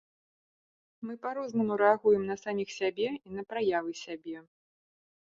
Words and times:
Мы 1.07 1.13
па-рознаму 1.25 1.77
рэагуем 1.83 2.25
на 2.31 2.35
саміх 2.47 2.69
сябе 2.79 3.07
і 3.27 3.39
на 3.39 3.49
праявы 3.55 3.91
сябе. 4.05 4.37